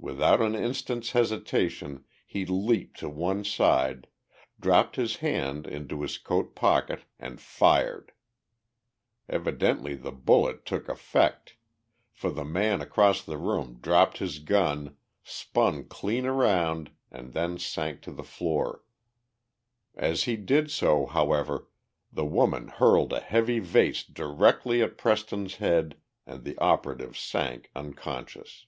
[0.00, 4.06] Without an instant's hesitation he leaped to one side,
[4.60, 8.12] dropped his hand into his coat pocket, and fired.
[9.30, 11.56] Evidently the bullet took effect,
[12.12, 18.02] for the man across the room dropped his gun, spun clean around and then sank
[18.02, 18.82] to the floor.
[19.94, 21.70] As he did so, however,
[22.12, 25.96] the woman hurled a heavy vase directly at Preston's head
[26.26, 28.66] and the operative sank unconscious.